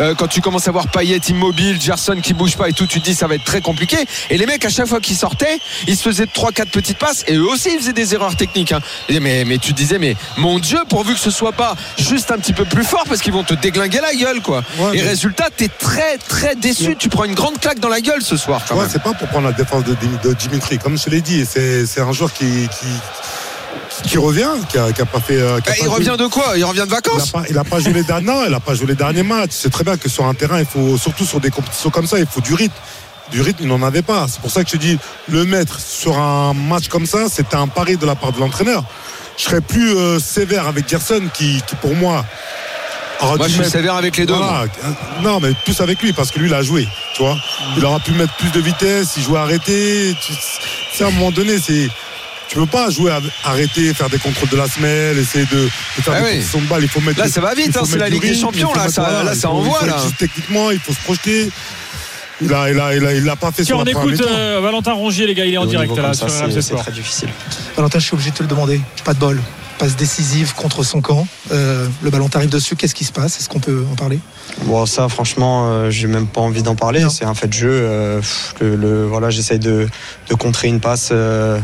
Euh, 0.00 0.14
quand 0.14 0.28
tu 0.28 0.40
commences 0.40 0.68
à 0.68 0.70
voir 0.70 0.88
Payet 0.88 1.18
immobile, 1.28 1.80
Gerson 1.80 2.18
qui 2.22 2.32
bouge 2.32 2.56
pas 2.56 2.68
et 2.68 2.72
tout, 2.72 2.86
tu 2.86 3.00
te 3.00 3.04
dis 3.04 3.14
ça 3.14 3.26
va 3.26 3.34
être 3.34 3.44
très 3.44 3.60
compliqué. 3.60 3.98
Et 4.30 4.38
les 4.38 4.46
mecs 4.46 4.64
à 4.64 4.70
chaque 4.70 4.86
fois 4.86 5.00
qu'ils 5.00 5.16
sortaient, 5.16 5.58
ils 5.86 5.96
se 5.96 6.02
faisaient 6.02 6.26
trois 6.26 6.52
quatre 6.52 6.70
petites 6.70 6.98
passes 6.98 7.24
et 7.28 7.34
eux 7.34 7.46
aussi 7.48 7.70
ils 7.72 7.78
faisaient 7.78 7.92
des 7.92 8.14
erreurs 8.14 8.36
techniques. 8.36 8.72
hein. 8.72 8.80
Mais, 9.20 9.44
tu 9.58 9.72
te 9.72 9.76
disais 9.76 9.98
mais 9.98 10.16
mon 10.38 10.58
Dieu, 10.58 10.78
pourvu 10.88 11.12
que 11.14 11.20
ce 11.20 11.30
soit 11.30 11.52
pas 11.52 11.74
juste 11.98 12.30
un 12.30 12.38
petit 12.38 12.52
peu 12.54 12.64
plus 12.64 12.84
fort 12.84 13.04
parce 13.06 13.20
qu'ils 13.20 13.32
vont 13.32 13.44
te 13.44 13.54
déglinguer 13.54 14.00
la 14.00 14.14
quoi. 14.40 14.62
Ouais, 14.78 14.96
et 14.98 15.02
mais- 15.02 15.08
résultat, 15.08 15.48
t'es 15.56 15.68
très 15.68 16.16
très 16.18 16.54
déçu. 16.54 16.94
Tu 16.96 17.08
prends 17.08 17.24
une 17.24 17.34
grande 17.34 17.58
claque 17.58 17.80
dans 17.80 17.88
la 17.88 18.00
gueule 18.00 18.22
ce 18.22 18.36
soir. 18.36 18.60
quand 18.68 18.76
Ouais, 18.76 18.82
même. 18.82 18.90
c'est 18.92 19.02
pas 19.02 19.12
pour 19.14 19.26
prendre 19.28 19.46
la 19.48 19.52
défense 19.52 19.82
de, 19.84 19.94
Dim- 19.94 20.20
de 20.22 20.32
Dimitri. 20.34 20.78
Comme 20.78 20.96
je 20.96 21.10
l'ai 21.10 21.20
dit, 21.20 21.44
c'est 21.44 22.00
un 22.00 22.12
joueur 22.12 22.32
qui, 22.32 22.68
qui, 22.78 24.08
qui 24.08 24.16
revient, 24.18 24.48
qui 24.68 24.78
a, 24.78 24.92
qui 24.92 25.02
a 25.02 25.06
pas 25.06 25.20
fait. 25.20 25.36
euh, 25.38 25.60
qui 25.60 25.68
a 25.70 25.72
Eh, 25.74 25.78
pas 25.80 25.84
il 25.84 25.84
joué- 25.84 25.94
revient 26.10 26.16
de 26.22 26.26
quoi? 26.28 26.52
Il 26.56 26.64
revient 26.64 26.80
de 26.86 26.90
vacances? 26.90 27.32
il 27.50 27.58
a 27.58 27.64
pas 27.64 27.80
joué 27.80 27.92
les 27.92 28.02
derniers, 28.04 28.26
non, 28.26 28.44
il 28.46 28.54
a 28.54 28.60
pas 28.60 28.74
joué 28.74 28.86
les 28.86 28.94
derniers 28.94 29.22
matchs. 29.22 29.50
C'est 29.52 29.70
très 29.70 29.84
bien 29.84 29.96
que 29.96 30.08
sur 30.08 30.24
un 30.26 30.34
terrain, 30.34 30.58
il 30.60 30.66
faut, 30.66 30.96
surtout 30.96 31.24
sur 31.24 31.40
des 31.40 31.50
compétitions 31.50 31.90
comme 31.90 32.06
ça, 32.06 32.18
il 32.18 32.26
faut 32.26 32.40
du 32.40 32.54
rythme. 32.54 32.74
Du 33.30 33.42
rythme, 33.42 33.58
il 33.62 33.68
n'en 33.68 33.82
avait 33.82 34.02
pas. 34.02 34.26
C'est 34.28 34.40
pour 34.40 34.50
ça 34.50 34.64
que 34.64 34.70
je 34.70 34.76
dis, 34.76 34.98
le 35.28 35.44
mettre 35.44 35.78
sur 35.78 36.18
un 36.18 36.52
match 36.52 36.88
comme 36.88 37.06
ça, 37.06 37.26
c'était 37.30 37.54
un 37.56 37.68
pari 37.68 37.96
de 37.96 38.04
la 38.06 38.16
part 38.16 38.32
de 38.32 38.40
l'entraîneur. 38.40 38.82
Je 39.36 39.44
serais 39.44 39.60
plus 39.60 39.96
euh, 39.96 40.18
sévère 40.18 40.66
avec 40.66 40.88
Gerson, 40.88 41.22
qui, 41.32 41.62
qui 41.66 41.76
pour 41.76 41.94
moi, 41.94 42.24
Moi, 43.22 43.36
dû 43.38 43.42
je 43.44 43.48
suis 43.50 43.58
mettre- 43.60 43.72
sévère 43.72 43.94
avec 43.96 44.16
les 44.16 44.26
deux. 44.26 44.34
Voilà. 44.34 44.64
Non, 45.22 45.40
mais 45.40 45.50
plus 45.64 45.80
avec 45.80 46.00
lui, 46.02 46.12
parce 46.12 46.30
que 46.30 46.38
lui, 46.38 46.48
il 46.48 46.54
a 46.54 46.62
joué. 46.62 46.88
Tu 47.14 47.22
vois 47.22 47.36
Il 47.76 47.84
aura 47.84 48.00
pu 48.00 48.12
mettre 48.12 48.34
plus 48.34 48.50
de 48.50 48.60
vitesse, 48.60 49.14
il 49.16 49.22
jouait 49.22 49.38
arrêté. 49.38 50.14
Tu- 50.24 50.32
C'est 50.94 51.04
à 51.04 51.08
un 51.08 51.10
moment 51.10 51.30
donné, 51.30 51.58
c'est. 51.58 51.88
Tu 52.48 52.56
peux 52.56 52.66
pas 52.66 52.90
jouer 52.90 53.12
à- 53.12 53.20
arrêter, 53.44 53.94
faire 53.94 54.10
des 54.10 54.18
contrôles 54.18 54.48
de 54.48 54.56
la 54.56 54.66
semelle, 54.68 55.16
essayer 55.18 55.44
de, 55.46 55.56
de 55.64 56.02
faire 56.02 56.14
Ah 56.16 56.20
des 56.20 56.26
oui. 56.26 56.36
positions 56.38 56.60
de 56.60 56.66
balle. 56.66 56.82
Il 56.82 56.88
faut 56.88 57.00
mettre. 57.00 57.20
Là, 57.20 57.28
ça 57.28 57.40
va 57.40 57.54
vite, 57.54 57.76
hein, 57.76 57.82
c'est 57.86 57.96
la 57.98 58.08
Ligue 58.08 58.22
des 58.22 58.34
Champions, 58.34 58.72
là, 58.74 58.88
ça- 58.88 59.02
là, 59.02 59.30
il 59.34 59.38
ça 59.40 59.48
faut- 59.48 59.54
envoie, 59.54 59.78
il 59.82 59.84
faut 59.84 59.86
là. 59.86 59.96
être 59.96 60.02
juste 60.02 60.16
techniquement, 60.18 60.70
il 60.72 60.80
faut 60.80 60.92
se 60.92 60.98
projeter. 61.00 61.50
Il 62.42 62.52
a, 62.54 62.70
il 62.70 62.80
a, 62.80 62.96
il 62.96 63.04
a, 63.06 63.12
il 63.12 63.22
l'a 63.24 63.36
pas 63.36 63.52
fait 63.52 63.64
sur 63.64 63.78
on 63.78 63.84
la 63.84 63.90
écoute 63.90 64.18
euh, 64.22 64.60
Valentin 64.62 64.94
Rongier, 64.94 65.26
les 65.26 65.34
gars, 65.34 65.44
il 65.44 65.52
est 65.52 65.58
en 65.58 65.66
direct 65.66 65.94
là 65.96 66.12
c'est 66.14 66.74
très 66.74 66.90
difficile. 66.92 67.28
Valentin, 67.76 67.98
je 67.98 68.04
suis 68.06 68.14
obligé 68.14 68.30
de 68.30 68.36
te 68.36 68.42
le 68.42 68.48
demander. 68.48 68.80
Pas 69.04 69.12
de 69.14 69.18
bol. 69.18 69.40
Passe 69.80 69.96
décisive 69.96 70.54
contre 70.54 70.82
son 70.82 71.00
camp. 71.00 71.26
Euh, 71.52 71.88
le 72.02 72.10
ballon 72.10 72.28
t'arrive 72.28 72.50
dessus. 72.50 72.76
Qu'est-ce 72.76 72.94
qui 72.94 73.04
se 73.04 73.12
passe? 73.12 73.38
Est-ce 73.38 73.48
qu'on 73.48 73.60
peut 73.60 73.82
en 73.90 73.94
parler? 73.96 74.18
Bon, 74.66 74.84
ça, 74.84 75.08
franchement, 75.08 75.68
euh, 75.70 75.90
j'ai 75.90 76.06
même 76.06 76.26
pas 76.26 76.42
envie 76.42 76.62
d'en 76.62 76.74
parler. 76.74 77.06
C'est 77.10 77.24
un 77.24 77.32
fait 77.32 77.46
de 77.48 77.54
jeu. 77.54 77.70
euh, 77.72 78.20
le, 78.60 78.76
le- 78.76 79.06
voilà, 79.06 79.30
j'essaye 79.30 79.58
de, 79.58 79.88
de 80.28 80.34
contrer 80.34 80.68
une 80.68 80.80
passe 80.80 81.08
euh, 81.12 81.58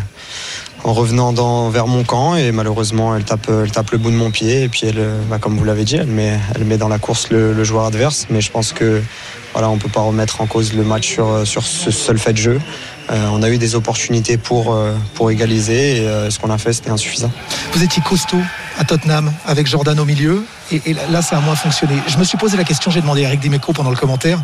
en 0.83 0.95
revenant 0.95 1.35
dans, 1.35 1.69
vers 1.69 1.87
mon 1.89 2.05
camp 2.05 2.37
et 2.37 2.53
malheureusement, 2.53 3.15
elle 3.15 3.25
tape, 3.25 3.51
elle 3.51 3.71
tape 3.71 3.91
le 3.91 3.99
bout 3.99 4.11
de 4.11 4.17
mon 4.17 4.31
pied 4.31 4.63
et 4.63 4.69
puis 4.71 4.87
elle, 4.87 5.05
bah, 5.29 5.37
comme 5.39 5.59
vous 5.59 5.65
l'avez 5.65 5.85
dit, 5.85 5.97
elle 5.97 6.07
met, 6.07 6.39
elle 6.55 6.65
met 6.65 6.79
dans 6.79 6.89
la 6.89 6.99
course 6.99 7.29
le, 7.29 7.53
le 7.53 7.65
joueur 7.65 7.85
adverse. 7.85 8.27
Mais 8.31 8.41
je 8.41 8.51
pense 8.51 8.73
que 8.73 9.03
voilà, 9.53 9.69
on 9.69 9.77
peut 9.77 9.91
pas 9.91 10.01
remettre 10.01 10.41
en 10.41 10.47
cause 10.47 10.73
le 10.73 10.85
match 10.85 11.13
sur, 11.13 11.47
sur 11.47 11.67
ce 11.67 11.91
seul 11.91 12.19
fait 12.19 12.33
de 12.33 12.39
jeu. 12.39 12.61
Euh, 13.11 13.29
on 13.33 13.43
a 13.43 13.49
eu 13.51 13.59
des 13.59 13.75
opportunités 13.77 14.37
pour, 14.37 14.73
euh, 14.75 14.93
pour 15.15 15.31
égaliser 15.31 15.99
et 15.99 16.09
euh, 16.09 16.29
ce 16.31 16.39
qu'on 16.41 16.51
a 16.51 16.59
fait, 16.59 16.73
c'était 16.73 16.91
insuffisant. 16.91 17.31
Vous 17.73 17.83
étiez 17.83 18.03
costaud 18.03 18.41
à 18.79 18.85
Tottenham 18.85 19.33
avec 19.47 19.67
Jordan 19.69 19.99
au 20.01 20.05
milieu. 20.05 20.45
Et, 20.73 20.83
et 20.87 20.97
là, 21.11 21.23
ça 21.23 21.37
a 21.39 21.41
moins 21.41 21.55
fonctionné. 21.55 21.95
Je 22.09 22.19
me 22.19 22.25
suis 22.25 22.37
posé 22.37 22.57
la 22.57 22.65
question, 22.65 22.91
j'ai 22.91 23.01
demandé 23.01 23.25
à 23.25 23.29
Eric 23.29 23.39
Dimeco 23.41 23.73
pendant 23.73 23.91
le 23.91 23.97
commentaire. 23.97 24.41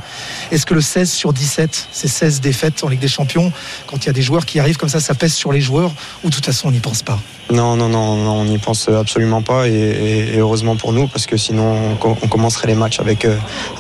Est-ce 0.53 0.65
que 0.65 0.75
le 0.75 0.81
16 0.81 1.11
sur 1.11 1.33
17, 1.33 1.89
ces 1.91 2.07
16 2.07 2.41
défaites 2.41 2.85
en 2.85 2.89
Ligue 2.89 3.01
des 3.01 3.09
Champions, 3.09 3.53
quand 3.89 3.97
il 4.05 4.07
y 4.07 4.11
a 4.11 4.13
des 4.13 4.23
joueurs 4.23 4.47
qui 4.47 4.61
arrivent 4.61 4.77
comme 4.77 4.89
ça, 4.89 5.01
ça 5.01 5.15
pèse 5.15 5.35
sur 5.35 5.51
les 5.53 5.61
joueurs 5.61 5.91
ou 6.23 6.31
de 6.31 6.35
toute 6.35 6.47
façon 6.47 6.69
on 6.69 6.71
n'y 6.71 6.79
pense 6.79 7.03
pas? 7.03 7.19
Non, 7.51 7.75
non, 7.77 7.89
non, 7.89 8.17
non, 8.17 8.33
on 8.43 8.45
n'y 8.45 8.59
pense 8.59 8.89
absolument 8.89 9.43
pas 9.43 9.67
et, 9.67 9.73
et- 9.73 10.35
et 10.35 10.39
heureusement 10.39 10.77
pour 10.77 10.93
nous 10.93 11.09
parce 11.09 11.27
que 11.27 11.37
sinon 11.37 11.97
on, 12.01 12.09
on 12.23 12.29
commencerait 12.29 12.69
les 12.69 12.77
matchs 12.77 13.01
avec, 13.01 13.27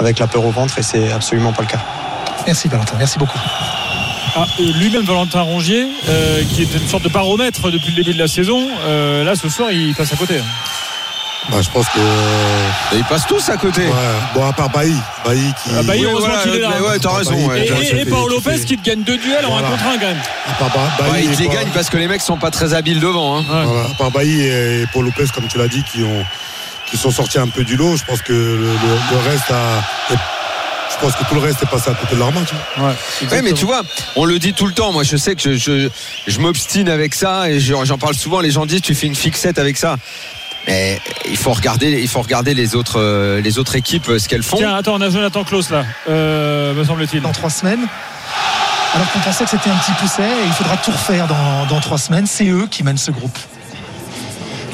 avec 0.00 0.18
la 0.18 0.26
peur 0.26 0.44
au 0.44 0.50
ventre 0.50 0.76
et 0.78 0.82
c'est 0.82 1.12
absolument 1.12 1.52
pas 1.52 1.62
le 1.62 1.68
cas. 1.68 1.80
Merci 2.46 2.66
Valentin, 2.66 2.96
merci 2.98 3.18
beaucoup. 3.20 3.38
Ah, 4.34 4.46
euh, 4.60 4.72
Lui-même, 4.78 5.04
Valentin 5.04 5.42
Rongier, 5.42 5.86
euh, 6.08 6.42
qui 6.50 6.62
est 6.62 6.74
une 6.74 6.88
sorte 6.88 7.02
de 7.04 7.08
baromètre 7.10 7.70
depuis 7.70 7.90
le 7.90 7.96
début 8.02 8.14
de 8.14 8.18
la 8.18 8.28
saison, 8.28 8.66
euh, 8.86 9.24
là 9.24 9.34
ce 9.36 9.48
soir 9.48 9.70
il 9.70 9.94
passe 9.94 10.12
à 10.12 10.16
côté. 10.16 10.38
hein. 10.38 10.44
Bah, 11.50 11.58
je 11.60 11.68
pense 11.70 11.86
que. 11.88 11.98
Et 12.94 12.98
ils 12.98 13.04
passent 13.04 13.26
tous 13.26 13.48
à 13.48 13.56
côté. 13.56 13.82
Ouais. 13.82 13.92
Bon, 14.32 14.46
à 14.48 14.52
part 14.52 14.70
Bailly. 14.70 14.94
Bailly 15.24 15.52
qui. 15.62 15.70
Ah, 15.76 15.82
Bailly, 15.82 16.06
Oui, 16.06 16.12
heureusement 16.12 16.28
voilà, 16.28 16.42
qu'il 16.44 16.54
est 16.54 16.58
là. 16.60 16.68
mais 16.78 16.86
ouais, 16.88 16.98
t'as 17.00 17.16
raison. 17.16 17.48
ouais. 17.48 17.64
Et, 17.64 17.68
ça 17.68 17.74
Lopez 18.28 18.50
fait- 18.58 18.64
qui 18.64 18.78
te 18.78 18.88
gagne 18.88 19.02
deux 19.02 19.16
duels 19.18 19.44
en 19.44 19.58
un 19.58 19.62
contre 19.62 19.84
un 19.88 19.98
quand 19.98 20.06
même. 20.06 20.22
À 20.48 20.52
part 20.54 20.70
Ba- 20.70 21.10
Bailly 21.10 21.26
te 21.34 21.40
les 21.40 21.46
Paul- 21.48 21.54
gagnent 21.56 21.70
parce 21.74 21.90
que 21.90 21.96
les 21.96 22.06
mecs 22.06 22.22
sont 22.22 22.36
pas 22.38 22.52
très 22.52 22.74
habiles 22.74 23.00
devant. 23.00 23.38
hein. 23.38 23.40
Ouais. 23.50 23.64
Voilà, 23.66 23.88
à 23.90 23.94
part 23.98 24.10
Bailly 24.12 24.40
et 24.46 24.86
Paul 24.92 25.04
Lopez, 25.06 25.24
comme 25.34 25.48
tu 25.48 25.58
l'as 25.58 25.66
dit, 25.66 25.82
qui, 25.82 26.04
ont, 26.04 26.24
qui 26.88 26.96
sont 26.96 27.10
sortis 27.10 27.38
un 27.40 27.48
peu 27.48 27.64
du 27.64 27.76
lot, 27.76 27.96
je 27.96 28.04
pense 28.04 28.22
que 28.22 28.32
le, 28.32 28.56
le- 28.56 29.16
le 29.16 29.30
reste 29.30 29.50
a. 29.50 30.14
Pense 31.02 31.14
que 31.16 31.24
tout 31.28 31.34
le 31.34 31.40
reste 31.40 31.60
est 31.62 31.66
passé 31.66 31.90
à 31.90 31.94
côté 31.94 32.14
de 32.14 32.18
leur 32.20 32.30
match. 32.32 32.48
hein. 32.78 32.82
Ouais, 32.84 33.28
Ouais, 33.32 33.42
mais 33.42 33.52
tu 33.54 33.64
vois, 33.64 33.82
on 34.16 34.24
le 34.24 34.38
dit 34.38 34.52
tout 34.52 34.66
le 34.66 34.72
temps. 34.72 34.92
Moi, 34.92 35.02
je 35.02 35.16
sais 35.16 35.34
que 35.34 35.42
je, 35.42 35.56
je, 35.56 35.88
je 36.28 36.38
m'obstine 36.38 36.88
avec 36.88 37.12
ça 37.14 37.50
et 37.50 37.58
je- 37.58 37.74
j'en 37.84 37.98
parle 37.98 38.14
souvent. 38.14 38.40
Les 38.40 38.52
gens 38.52 38.66
disent 38.66 38.82
tu 38.82 38.94
fais 38.94 39.08
une 39.08 39.16
fixette 39.16 39.58
avec 39.58 39.76
ça. 39.76 39.96
Mais 40.68 41.00
il 41.28 41.36
faut 41.36 41.52
regarder, 41.52 42.00
il 42.00 42.06
faut 42.06 42.22
regarder 42.22 42.54
les 42.54 42.76
autres, 42.76 43.00
euh, 43.00 43.40
les 43.40 43.58
autres 43.58 43.74
équipes, 43.74 44.08
euh, 44.10 44.20
ce 44.20 44.28
qu'elles 44.28 44.44
font. 44.44 44.58
Tiens, 44.58 44.76
attends, 44.76 44.94
on 44.94 45.00
a 45.00 45.10
Jonathan 45.10 45.42
Klaus 45.42 45.70
là, 45.70 45.84
euh, 46.08 46.72
me 46.72 46.84
semble-t-il. 46.84 47.20
Dans 47.20 47.32
trois 47.32 47.50
semaines, 47.50 47.84
alors 48.94 49.10
qu'on 49.10 49.18
pensait 49.18 49.42
que 49.42 49.50
c'était 49.50 49.70
un 49.70 49.74
petit 49.76 49.90
pousset 50.00 50.22
et 50.22 50.46
il 50.46 50.52
faudra 50.52 50.76
tout 50.76 50.92
refaire 50.92 51.26
dans, 51.26 51.66
dans 51.66 51.80
trois 51.80 51.98
semaines, 51.98 52.28
c'est 52.28 52.46
eux 52.46 52.68
qui 52.70 52.84
mènent 52.84 52.96
ce 52.96 53.10
groupe. 53.10 53.36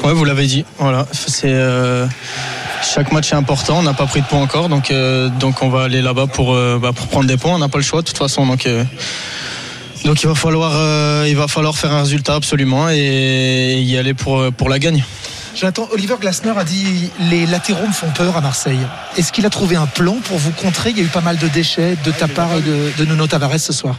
Ouais, 0.03 0.13
vous 0.13 0.25
l'avez 0.25 0.45
dit. 0.45 0.63
Voilà, 0.77 1.07
c'est 1.11 1.51
euh, 1.51 2.05
chaque 2.83 3.11
match 3.11 3.31
est 3.31 3.35
important. 3.35 3.79
On 3.79 3.83
n'a 3.83 3.93
pas 3.93 4.05
pris 4.05 4.21
de 4.21 4.25
points 4.25 4.41
encore, 4.41 4.69
donc 4.69 4.91
euh, 4.91 5.29
donc 5.29 5.61
on 5.61 5.69
va 5.69 5.83
aller 5.83 6.01
là-bas 6.01 6.27
pour 6.27 6.53
euh, 6.53 6.79
bah, 6.81 6.91
pour 6.93 7.07
prendre 7.07 7.27
des 7.27 7.37
points. 7.37 7.53
On 7.55 7.59
n'a 7.59 7.69
pas 7.69 7.77
le 7.77 7.83
choix 7.83 8.01
de 8.01 8.07
toute 8.07 8.17
façon, 8.17 8.45
donc. 8.45 8.65
euh, 8.65 8.83
donc 10.05 10.21
il 10.23 10.27
va 10.27 10.35
falloir 10.35 11.25
il 11.27 11.35
va 11.35 11.47
falloir 11.47 11.75
faire 11.77 11.91
un 11.91 12.01
résultat 12.01 12.35
absolument 12.35 12.89
et 12.89 13.81
y 13.81 13.97
aller 13.97 14.13
pour 14.13 14.51
pour 14.53 14.69
la 14.69 14.79
gagne. 14.79 15.03
Jonathan, 15.59 15.89
Oliver 15.91 16.15
Glasner 16.21 16.53
a 16.57 16.63
dit 16.63 17.09
les 17.29 17.45
latéraux 17.45 17.85
me 17.87 17.91
font 17.91 18.09
peur 18.11 18.37
à 18.37 18.41
Marseille. 18.41 18.79
Est-ce 19.17 19.33
qu'il 19.33 19.45
a 19.45 19.49
trouvé 19.49 19.75
un 19.75 19.87
plan 19.87 20.15
pour 20.23 20.37
vous 20.37 20.51
contrer? 20.51 20.91
Il 20.91 20.97
y 20.97 21.01
a 21.01 21.03
eu 21.03 21.07
pas 21.07 21.19
mal 21.21 21.37
de 21.37 21.47
déchets 21.49 21.97
de 22.05 22.11
ta 22.11 22.27
part 22.29 22.49
de, 22.61 22.91
de 22.97 23.05
Nuno 23.05 23.27
Tavares 23.27 23.59
ce 23.59 23.73
soir. 23.73 23.97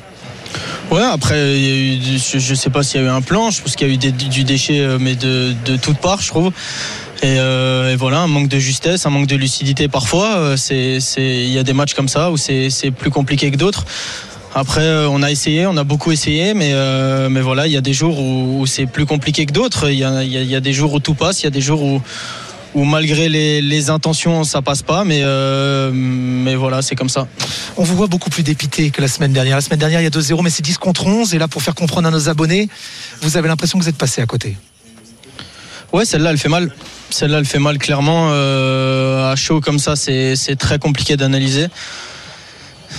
Ouais, 0.91 1.03
après, 1.03 1.57
il 1.59 1.63
y 1.63 1.71
a 1.71 1.75
eu, 1.77 1.97
du- 1.99 2.19
je, 2.19 2.39
je 2.39 2.55
sais 2.55 2.71
pas 2.71 2.83
s'il 2.83 3.01
y 3.01 3.05
a 3.05 3.07
eu 3.07 3.11
un 3.11 3.21
plan. 3.21 3.51
Je 3.51 3.61
pense 3.61 3.77
qu'il 3.77 3.87
y 3.87 3.91
a 3.91 3.93
eu 3.95 3.99
des- 3.99 4.11
du 4.13 4.43
déchet, 4.45 4.97
mais 4.99 5.15
de, 5.17 5.55
de 5.67 5.77
toutes 5.77 5.99
parts, 5.99 6.21
je 6.23 6.29
trouve. 6.29 6.51
Et, 7.23 7.39
euh, 7.39 7.93
et 7.93 7.97
voilà, 7.97 8.21
un 8.21 8.27
manque 8.27 8.49
de 8.49 8.59
justesse, 8.59 9.05
un 9.05 9.11
manque 9.11 9.27
de 9.27 9.37
lucidité 9.37 9.89
parfois. 9.89 10.37
Euh, 10.39 10.57
il 11.19 11.51
y 11.51 11.59
a 11.59 11.63
des 11.63 11.73
matchs 11.75 11.95
comme 11.95 12.09
ça 12.09 12.31
où 12.31 12.37
c'est, 12.37 12.71
plus 12.97 13.11
compliqué 13.11 13.51
que 13.51 13.57
d'autres. 13.57 13.85
Après, 14.55 14.81
euh, 14.81 15.09
on 15.09 15.23
a 15.23 15.31
essayé, 15.31 15.67
on 15.67 15.77
a 15.77 15.85
beaucoup 15.85 16.11
essayé, 16.13 16.55
mais, 16.55 16.71
euh, 16.73 17.29
mais 17.29 17.41
voilà, 17.41 17.67
il 17.67 17.73
y 17.73 17.77
a 17.77 17.81
des 17.83 17.93
jours 17.93 18.19
où, 18.19 18.61
où 18.61 18.67
c'est 18.67 18.87
plus 18.87 19.07
compliqué 19.07 19.47
que 19.47 19.53
d'autres. 19.53 19.91
Il 19.91 19.99
y 19.99 20.05
a, 20.05 20.25
il 20.25 20.33
y 20.33 20.39
a- 20.39 20.43
il 20.43 20.51
y 20.51 20.57
a 20.57 20.61
des 20.61 20.73
jours 20.73 20.93
où 20.95 20.99
tout 20.99 21.15
passe, 21.15 21.41
il 21.43 21.45
y 21.45 21.47
a 21.47 21.51
des 21.51 21.61
jours 21.61 21.83
où, 21.83 22.03
où 22.75 22.85
malgré 22.85 23.29
les, 23.29 23.61
les 23.61 23.91
intentions, 23.91 24.43
ça 24.43 24.61
passe 24.63 24.83
pas. 24.83 25.05
Mais, 25.05 25.21
euh, 25.23 25.91
mais 25.93 26.57
voilà, 26.57 26.83
c'est 26.83 26.97
comme 26.97 27.09
ça. 27.11 27.29
On 27.77 27.85
vous 27.85 27.95
voit 27.95 28.09
beaucoup 28.09 28.31
plus 28.31 28.43
dépité 28.43 28.91
que 28.91 29.01
la 29.03 29.09
semaine 29.09 29.33
dernière. 29.33 29.55
La 29.57 29.61
semaine 29.63 29.79
dernière, 29.79 30.01
il 30.01 30.05
y 30.05 30.07
a 30.07 30.11
2-0, 30.11 30.43
mais 30.43 30.51
c'est 30.51 30.63
10 30.65 30.79
contre 30.79 31.07
11. 31.07 31.33
Et 31.35 31.39
là, 31.39 31.47
pour 31.47 31.63
faire 31.63 31.75
comprendre 31.77 32.09
à 32.09 32.11
nos 32.11 32.29
abonnés, 32.29 32.69
vous 33.21 33.37
avez 33.37 33.47
l'impression 33.47 33.79
que 33.79 33.85
vous 33.85 33.91
êtes 33.91 33.99
passé 33.99 34.21
à 34.23 34.27
côté. 34.27 34.57
Ouais, 35.93 36.05
celle-là, 36.05 36.31
elle 36.31 36.39
fait 36.39 36.49
mal. 36.49 36.73
Celle-là, 37.11 37.39
elle 37.39 37.45
fait 37.45 37.59
mal 37.59 37.79
clairement. 37.79 38.31
Euh, 38.31 39.33
à 39.33 39.37
chaud 39.37 39.61
comme 39.61 39.79
ça, 39.79 39.97
c'est 39.97 40.37
c'est 40.37 40.57
très 40.57 40.79
compliqué 40.79 41.17
d'analyser. 41.17 41.69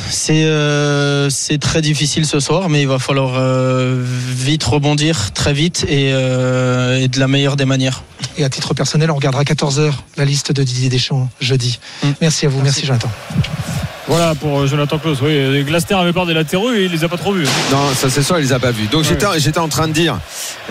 C'est 0.10 0.46
euh, 0.46 1.30
c'est 1.30 1.58
très 1.58 1.82
difficile 1.82 2.25
ce 2.25 2.39
soir, 2.39 2.70
mais 2.70 2.82
il 2.82 2.88
va 2.88 3.00
falloir 3.00 3.34
euh, 3.36 4.01
vite 4.03 4.63
rebondir, 4.63 5.34
très 5.34 5.53
vite 5.53 5.86
et, 5.88 6.12
euh, 6.13 7.00
et 7.00 7.08
de 7.08 7.20
la 7.20 7.27
meilleure 7.27 7.58
des 7.58 7.65
manières. 7.65 8.03
Et 8.38 8.44
à 8.44 8.50
titre 8.50 8.74
personnel, 8.74 9.12
on 9.12 9.15
regardera 9.15 9.44
14h 9.44 9.91
la 10.18 10.25
liste 10.25 10.51
de 10.51 10.63
Didier 10.63 10.89
Deschamps 10.89 11.30
jeudi. 11.41 11.80
Mm. 12.03 12.08
Merci 12.22 12.46
à 12.46 12.50
vous, 12.50 12.62
merci, 12.62 12.86
Jonathan. 12.86 13.10
Voilà 14.08 14.34
pour 14.36 14.62
euh, 14.62 14.67
Jonathan 14.67 14.98
Klaus. 14.98 15.20
Oui, 15.22 15.63
Glaster 15.63 15.93
avait 15.96 16.12
peur 16.13 16.25
des 16.25 16.34
latéraux 16.34 16.72
et 16.74 16.86
il 16.86 16.91
les 16.91 17.03
a 17.03 17.10
pas 17.10 17.17
trop 17.17 17.34
vus. 17.34 17.46
Non, 17.72 17.93
ça 17.96 18.10
c'est 18.10 18.24
sûr, 18.24 18.39
il 18.39 18.43
les 18.46 18.53
a 18.53 18.60
pas 18.60 18.72
vus. 18.72 18.88
Donc 18.88 19.05
Ouais. 19.05 19.39
j'étais, 19.39 19.60
en 19.60 19.67
train 19.70 19.88
de 19.88 19.93
dire, 19.93 20.17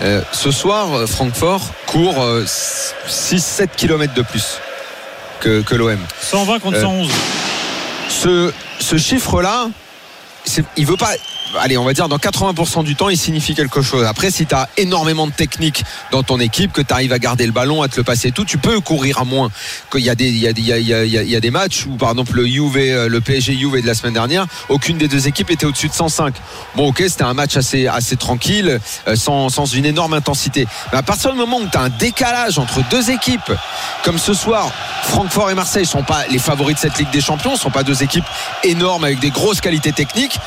euh, 0.01 0.21
ce 0.31 0.51
soir, 0.51 0.93
euh, 0.93 1.07
Francfort 1.07 1.61
court 1.87 2.15
6-7 3.07 3.69
km 3.75 4.13
de 4.13 4.21
plus 4.21 4.59
que, 5.39 5.61
que 5.61 5.75
l'OM. 5.75 5.97
120 6.21 6.59
contre 6.59 6.77
Euh, 6.77 6.81
111. 6.81 7.09
Ce, 8.09 8.51
ce 8.79 8.97
chiffre-là, 8.97 9.69
il 10.75 10.85
veut 10.85 10.97
pas. 10.97 11.11
Allez, 11.59 11.77
on 11.77 11.83
va 11.83 11.93
dire 11.93 12.07
dans 12.07 12.17
80% 12.17 12.83
du 12.83 12.95
temps, 12.95 13.09
il 13.09 13.17
signifie 13.17 13.55
quelque 13.55 13.81
chose. 13.81 14.05
Après, 14.05 14.31
si 14.31 14.45
tu 14.45 14.55
as 14.55 14.69
énormément 14.77 15.27
de 15.27 15.31
technique 15.31 15.83
dans 16.11 16.23
ton 16.23 16.39
équipe, 16.39 16.71
que 16.71 16.81
tu 16.81 16.93
arrives 16.93 17.13
à 17.13 17.19
garder 17.19 17.45
le 17.45 17.51
ballon, 17.51 17.81
à 17.81 17.87
te 17.87 17.97
le 17.97 18.03
passer 18.03 18.29
et 18.29 18.31
tout, 18.31 18.45
tu 18.45 18.57
peux 18.57 18.79
courir 18.79 19.19
à 19.19 19.23
moins. 19.25 19.49
Il 19.95 20.01
y 20.01 20.09
a 20.09 20.15
des, 20.15 20.29
y 20.29 20.45
y 20.47 21.39
des 21.39 21.51
matchs 21.51 21.85
où, 21.85 21.95
par 21.97 22.11
exemple, 22.11 22.35
le 22.35 22.45
Juve, 22.45 22.77
euh, 22.77 23.09
le 23.09 23.21
PSG 23.21 23.57
Juve 23.57 23.81
de 23.81 23.87
la 23.87 23.93
semaine 23.93 24.13
dernière, 24.13 24.45
aucune 24.69 24.97
des 24.97 25.07
deux 25.07 25.27
équipes 25.27 25.51
était 25.51 25.65
au-dessus 25.65 25.89
de 25.89 25.93
105. 25.93 26.35
Bon, 26.75 26.89
ok, 26.89 27.03
c'était 27.07 27.23
un 27.23 27.33
match 27.33 27.57
assez, 27.57 27.87
assez 27.87 28.15
tranquille, 28.15 28.79
euh, 29.07 29.15
sans, 29.15 29.49
sans 29.49 29.65
une 29.65 29.85
énorme 29.85 30.13
intensité. 30.13 30.67
Mais 30.91 30.99
à 30.99 31.03
partir 31.03 31.31
du 31.31 31.37
moment 31.37 31.57
où 31.57 31.67
tu 31.67 31.77
as 31.77 31.81
un 31.81 31.89
décalage 31.89 32.59
entre 32.59 32.79
deux 32.89 33.11
équipes, 33.11 33.51
comme 34.03 34.17
ce 34.17 34.33
soir, 34.33 34.71
Francfort 35.03 35.51
et 35.51 35.55
Marseille 35.55 35.85
sont 35.85 36.03
pas 36.03 36.25
les 36.29 36.39
favoris 36.39 36.75
de 36.75 36.79
cette 36.79 36.97
Ligue 36.97 37.11
des 37.11 37.21
Champions, 37.21 37.55
sont 37.55 37.71
pas 37.71 37.83
deux 37.83 38.03
équipes 38.03 38.25
énormes 38.63 39.03
avec 39.03 39.19
des 39.19 39.31
grosses 39.31 39.61
qualités 39.61 39.91
techniques. 39.91 40.39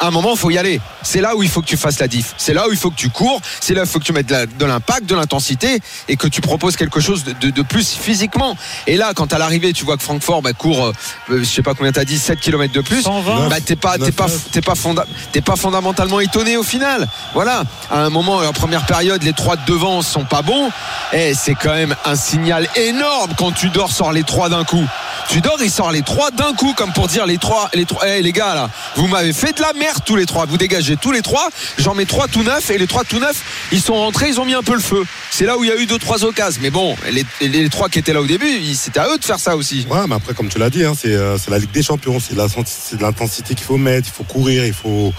À 0.00 0.06
un 0.06 0.10
moment, 0.12 0.34
il 0.47 0.47
faut 0.48 0.54
y 0.54 0.58
aller. 0.58 0.80
C'est 1.02 1.20
là 1.20 1.36
où 1.36 1.42
il 1.42 1.48
faut 1.50 1.60
que 1.60 1.66
tu 1.66 1.76
fasses 1.76 1.98
la 2.00 2.08
diff. 2.08 2.32
C'est 2.38 2.54
là 2.54 2.66
où 2.68 2.72
il 2.72 2.78
faut 2.78 2.90
que 2.90 2.96
tu 2.96 3.10
cours. 3.10 3.40
C'est 3.60 3.74
là 3.74 3.82
où 3.82 3.84
il 3.84 3.88
faut 3.88 3.98
que 3.98 4.04
tu 4.04 4.12
mettes 4.14 4.26
de 4.28 4.64
l'impact, 4.64 5.04
de 5.04 5.14
l'intensité 5.14 5.78
et 6.08 6.16
que 6.16 6.26
tu 6.26 6.40
proposes 6.40 6.76
quelque 6.76 7.00
chose 7.00 7.22
de, 7.24 7.32
de- 7.32 7.50
de 7.50 7.62
plus 7.62 7.90
physiquement. 7.94 8.56
Et 8.86 8.96
là, 8.96 9.12
quand 9.14 9.32
à 9.34 9.38
l'arrivée, 9.38 9.72
tu 9.74 9.84
vois 9.84 9.96
que 9.98 10.02
Francfort 10.02 10.40
bah, 10.40 10.54
court, 10.54 10.86
euh, 10.86 10.92
je 11.28 11.44
sais 11.44 11.62
pas 11.62 11.74
combien 11.74 11.92
t'as 11.92 12.04
dit, 12.06 12.18
7 12.18 12.40
km 12.40 12.72
de 12.72 12.80
plus. 12.80 13.02
120. 13.02 13.48
Bah, 13.50 13.56
t'es 13.60 13.76
pas, 13.76 13.98
t'es 13.98 14.12
pas, 14.12 14.26
t'es 14.52 14.60
pas, 14.62 14.74
fonda- 14.74 15.04
t'es 15.32 15.40
pas 15.42 15.56
fondamentalement 15.56 16.20
étonné 16.20 16.56
au 16.56 16.62
final. 16.62 17.06
Voilà. 17.34 17.64
À 17.90 18.00
un 18.04 18.10
moment, 18.10 18.36
en 18.38 18.52
première 18.52 18.86
période, 18.86 19.22
les 19.22 19.34
trois 19.34 19.56
de 19.56 19.64
devant 19.66 20.00
sont 20.02 20.24
pas 20.24 20.40
bons. 20.42 20.70
Et 21.12 21.34
c'est 21.34 21.54
quand 21.54 21.74
même 21.74 21.94
un 22.06 22.16
signal 22.16 22.66
énorme 22.76 23.32
quand 23.36 23.52
tu 23.52 23.68
dors 23.68 23.92
sort 23.92 24.12
les 24.12 24.22
trois 24.24 24.48
d'un 24.48 24.64
coup. 24.64 24.84
Tu 25.28 25.42
dors, 25.42 25.58
il 25.60 25.70
sort 25.70 25.92
les 25.92 26.00
trois 26.00 26.30
d'un 26.30 26.54
coup, 26.54 26.72
comme 26.72 26.92
pour 26.92 27.06
dire 27.06 27.26
les 27.26 27.36
trois, 27.36 27.68
les 27.74 27.84
trois, 27.84 28.08
Eh, 28.08 28.22
les 28.22 28.32
gars 28.32 28.54
là, 28.54 28.70
vous 28.96 29.06
m'avez 29.08 29.34
fait 29.34 29.54
de 29.54 29.60
la 29.60 29.74
merde 29.74 29.98
tous 30.06 30.16
les 30.16 30.24
trois. 30.24 30.46
Vous 30.46 30.56
dégagez 30.56 30.96
tous 30.96 31.12
les 31.12 31.20
trois. 31.20 31.48
J'en 31.76 31.94
mets 31.94 32.06
trois 32.06 32.28
tout 32.28 32.42
neufs 32.42 32.70
et 32.70 32.78
les 32.78 32.86
trois 32.86 33.04
tout 33.04 33.18
neufs, 33.18 33.42
ils 33.70 33.82
sont 33.82 33.94
rentrés, 33.94 34.28
ils 34.28 34.40
ont 34.40 34.46
mis 34.46 34.54
un 34.54 34.62
peu 34.62 34.72
le 34.72 34.80
feu. 34.80 35.04
C'est 35.30 35.44
là 35.44 35.58
où 35.58 35.64
il 35.64 35.68
y 35.68 35.72
a 35.72 35.76
eu 35.76 35.84
deux 35.84 35.98
trois 35.98 36.24
occasions. 36.24 36.60
Mais 36.62 36.70
bon, 36.70 36.96
les, 37.10 37.24
les 37.46 37.68
trois 37.68 37.90
qui 37.90 37.98
étaient 37.98 38.14
là 38.14 38.22
au 38.22 38.26
début, 38.26 38.48
c'était 38.74 39.00
à 39.00 39.08
eux 39.08 39.18
de 39.18 39.24
faire 39.24 39.38
ça 39.38 39.54
aussi. 39.54 39.86
Ouais, 39.90 40.06
mais 40.08 40.14
après, 40.14 40.32
comme 40.32 40.48
tu 40.48 40.58
l'as 40.58 40.70
dit, 40.70 40.84
hein, 40.84 40.94
c'est 40.98 41.12
euh, 41.12 41.36
c'est 41.36 41.50
la 41.50 41.58
Ligue 41.58 41.72
des 41.72 41.82
Champions. 41.82 42.18
C'est 42.20 42.34
de 42.34 43.02
l'intensité 43.02 43.54
qu'il 43.54 43.66
faut 43.66 43.76
mettre. 43.76 44.08
Il 44.08 44.12
faut 44.12 44.24
courir. 44.24 44.64
Il 44.64 44.72
faut. 44.72 45.12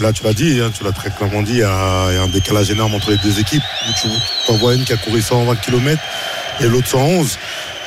Là, 0.00 0.14
tu 0.14 0.24
l'as 0.24 0.32
dit, 0.32 0.58
hein, 0.60 0.70
tu 0.74 0.84
l'as 0.84 0.92
très 0.92 1.10
clairement 1.10 1.42
dit, 1.42 1.52
il 1.52 1.58
y, 1.58 1.62
a, 1.62 2.22
un 2.22 2.28
décalage 2.28 2.70
énorme 2.70 2.94
entre 2.94 3.10
les 3.10 3.18
deux 3.18 3.38
équipes. 3.38 3.62
Tu 4.00 4.08
en 4.50 4.56
vois 4.56 4.74
une 4.74 4.84
qui 4.84 4.94
a 4.94 4.96
couru 4.96 5.20
120 5.20 5.56
km 5.56 6.00
et 6.60 6.68
l'autre 6.68 6.88
111. 6.88 7.38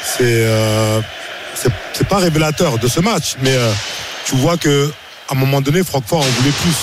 C'est 0.04 0.22
euh, 0.22 1.02
c'est 1.56 2.08
pas 2.08 2.18
révélateur 2.18 2.78
de 2.80 2.88
ce 2.88 3.00
match, 3.00 3.36
mais 3.42 3.54
euh, 3.56 3.72
tu 4.26 4.36
vois 4.36 4.58
que 4.58 4.90
à 5.30 5.34
un 5.34 5.36
moment 5.38 5.62
donné, 5.62 5.84
Francfort 5.84 6.20
en 6.20 6.24
voulait 6.24 6.52
plus. 6.62 6.76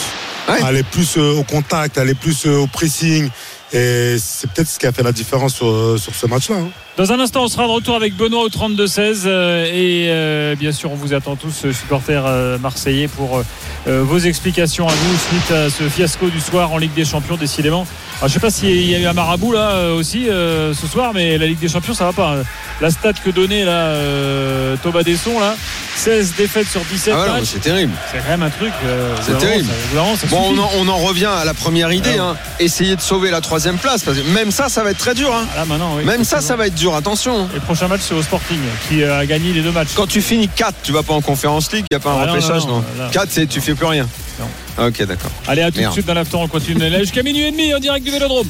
Ouais. 0.49 0.63
Aller 0.65 0.83
plus 0.83 1.17
euh, 1.17 1.35
au 1.37 1.45
contact, 1.45 1.99
aller 1.99 2.15
plus 2.15 2.47
euh, 2.47 2.61
au 2.61 2.67
pressing. 2.67 3.29
Et 3.73 4.17
c'est 4.19 4.51
peut-être 4.51 4.67
ce 4.69 4.79
qui 4.81 4.87
a 4.87 4.91
fait 4.93 5.03
la 5.05 5.13
différence 5.13 5.55
sur, 5.55 5.97
sur 5.97 6.13
ce 6.13 6.27
match-là. 6.27 6.57
hein. 6.57 6.69
Dans 6.97 7.13
un 7.13 7.21
instant, 7.21 7.45
on 7.45 7.49
sera 7.49 7.67
de 7.67 7.71
retour 7.71 7.95
avec 7.95 8.17
Benoît 8.17 8.43
au 8.43 8.49
32-16. 8.49 9.23
euh, 9.27 9.65
et 9.67 10.07
euh, 10.09 10.57
bien 10.57 10.73
sûr, 10.73 10.91
on 10.91 10.97
vous 10.97 11.15
attend 11.15 11.37
tous, 11.37 11.71
supporters 11.71 12.25
euh, 12.27 12.59
marseillais, 12.59 13.07
pour 13.07 13.43
vos 13.87 14.19
explications 14.19 14.89
à 14.89 14.93
vous 14.93 15.19
suite 15.31 15.51
à 15.53 15.71
ce 15.71 15.89
fiasco 15.89 16.29
du 16.31 16.41
soir 16.41 16.73
en 16.73 16.79
Ligue 16.79 16.95
des 16.95 17.05
Champions, 17.05 17.37
décidément. 17.37 17.87
Alors, 18.21 18.29
je 18.29 18.35
sais 18.35 18.41
pas 18.41 18.51
s'il 18.51 18.91
y 18.91 18.95
a 18.95 18.99
eu 18.99 19.07
un 19.07 19.15
marabout 19.15 19.53
là 19.53 19.71
euh, 19.71 19.95
aussi 19.97 20.29
euh, 20.29 20.75
ce 20.75 20.87
soir, 20.87 21.13
mais 21.15 21.39
la 21.39 21.47
Ligue 21.47 21.59
des 21.59 21.69
Champions, 21.69 21.95
ça 21.95 22.05
va 22.05 22.13
pas. 22.13 22.35
hein. 22.39 22.43
La 22.83 22.91
stat 22.91 23.15
que 23.15 23.31
donnait 23.31 23.65
là, 23.65 23.73
euh, 23.73 24.77
Thomas 24.83 25.03
Desson, 25.03 25.41
là, 25.41 25.55
16 25.97 26.35
défaites 26.37 26.69
sur 26.69 26.83
17 26.83 27.15
Ah 27.17 27.33
ouais, 27.33 27.41
c'est 27.45 27.61
terrible. 27.61 27.93
C'est 28.13 28.19
quand 28.19 28.29
même 28.29 28.43
un 28.43 28.51
truc. 28.51 28.73
euh, 28.85 29.15
C'est 29.23 29.39
terrible. 29.39 29.65
ça- 29.67 29.95
vraiment, 29.99 30.17
ça 30.17 30.27
Bon, 30.27 30.53
on 30.55 30.59
en, 30.59 30.71
on 30.81 30.89
en 30.89 30.97
revient 30.99 31.31
à 31.35 31.47
la 31.47 31.55
première 31.55 31.93
idée. 31.93 32.11
Alors. 32.13 32.31
hein. 32.33 32.37
Essayer 32.59 32.95
de 32.95 33.01
sauver 33.01 33.31
la 33.31 33.41
troisième 33.41 33.79
place. 33.79 34.03
Parce 34.03 34.19
que 34.19 34.23
même 34.35 34.51
ça, 34.51 34.69
ça 34.69 34.83
va 34.85 34.91
être 34.91 34.99
très 34.99 35.15
dur. 35.15 35.35
hein. 35.35 35.47
Là, 35.57 35.65
maintenant, 35.65 35.95
oui, 35.97 36.05
Même 36.05 36.25
ça, 36.25 36.43
ça 36.43 36.57
va 36.57 36.67
être 36.67 36.75
dur. 36.75 36.95
Attention. 36.95 37.47
Et 37.53 37.55
le 37.55 37.61
prochain 37.61 37.89
match, 37.89 38.03
c'est 38.03 38.15
au 38.15 38.23
Sporting 38.23 38.59
qui 38.89 39.03
a 39.03 39.25
gagné 39.25 39.55
les 39.55 39.63
deux 39.63 39.73
matchs. 39.73 39.89
Quand 39.95 40.07
tu 40.07 40.21
finis 40.21 40.49
4, 40.55 40.75
tu 40.83 40.93
vas 40.93 41.03
pas 41.03 41.15
en 41.15 41.23
conférence 41.23 41.73
league. 41.73 41.87
Il 41.91 41.95
n'y 41.95 41.97
a 41.97 42.01
pas 42.01 42.11
un 42.13 42.23
Ah 42.23 42.27
non, 42.27 42.33
repêchage, 42.35 42.67
non, 42.67 42.77
non, 42.77 42.85
non, 42.99 43.05
là. 43.05 43.09
4, 43.13 43.29
c'est 43.31 43.47
tu 43.47 43.63
fais 43.63 43.75
plus 43.75 43.87
rien. 43.87 44.07
Non. 44.39 44.47
Ok, 44.79 45.05
d'accord. 45.07 45.31
Allez, 45.47 45.63
à 45.63 45.71
tout 45.71 45.81
de 45.81 45.91
suite 45.91 46.07
dans 46.07 46.15
l'after, 46.15 46.37
on 46.37 46.49
continue 46.49 46.81
jusqu'à 46.99 47.23
minuit 47.23 47.43
et 47.43 47.51
demi 47.51 47.75
en 47.75 47.79
direct 47.79 48.05
du 48.05 48.11
Vélodrome. 48.11 48.49